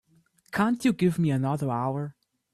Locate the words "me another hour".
1.19-2.15